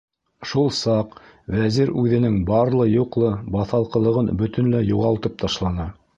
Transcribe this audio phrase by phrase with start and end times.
[0.51, 1.11] Шул саҡ
[1.55, 5.89] Вәзир үҙенең барлы-юҡлы баҫалҡылығын бөтөнләй юғалтып ташланы.